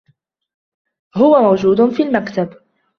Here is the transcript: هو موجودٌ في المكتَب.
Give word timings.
هو 1.17 1.39
موجودٌ 1.41 1.89
في 1.89 2.03
المكتَب. 2.03 2.49